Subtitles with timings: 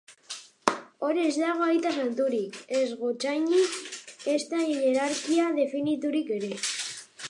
[1.07, 3.79] Hor ez dago aita santurik, ez gotzainik
[4.35, 6.55] ezta jerarkia definiturik ere.